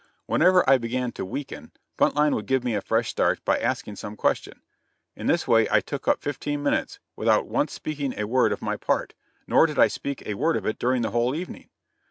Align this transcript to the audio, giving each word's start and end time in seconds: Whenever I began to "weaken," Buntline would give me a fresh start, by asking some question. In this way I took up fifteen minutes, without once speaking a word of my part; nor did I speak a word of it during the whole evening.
Whenever 0.25 0.67
I 0.67 0.79
began 0.79 1.11
to 1.11 1.23
"weaken," 1.23 1.73
Buntline 1.95 2.33
would 2.33 2.47
give 2.47 2.63
me 2.63 2.73
a 2.73 2.81
fresh 2.81 3.09
start, 3.11 3.45
by 3.45 3.59
asking 3.59 3.97
some 3.97 4.15
question. 4.15 4.61
In 5.15 5.27
this 5.27 5.47
way 5.47 5.67
I 5.69 5.79
took 5.79 6.07
up 6.07 6.23
fifteen 6.23 6.63
minutes, 6.63 6.97
without 7.15 7.45
once 7.45 7.71
speaking 7.73 8.15
a 8.17 8.25
word 8.25 8.51
of 8.51 8.63
my 8.63 8.77
part; 8.77 9.13
nor 9.45 9.67
did 9.67 9.77
I 9.77 9.89
speak 9.89 10.25
a 10.25 10.33
word 10.33 10.57
of 10.57 10.65
it 10.65 10.79
during 10.79 11.03
the 11.03 11.11
whole 11.11 11.35
evening. 11.35 11.69